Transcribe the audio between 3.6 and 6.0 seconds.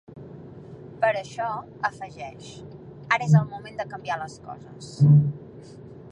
de canviar les coses”.